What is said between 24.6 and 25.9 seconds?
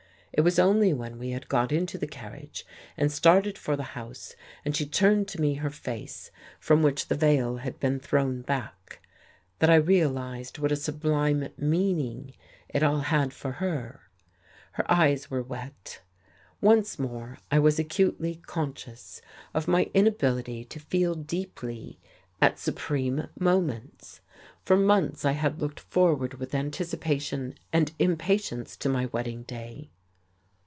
For months I had looked